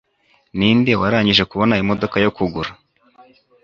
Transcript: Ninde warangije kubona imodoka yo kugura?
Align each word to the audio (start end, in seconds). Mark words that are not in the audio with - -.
Ninde 0.57 0.91
warangije 1.01 1.43
kubona 1.51 1.79
imodoka 1.83 2.15
yo 2.25 2.31
kugura? 2.37 2.71